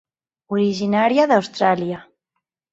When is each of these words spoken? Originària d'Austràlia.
Originària 0.57 1.27
d'Austràlia. 1.33 2.03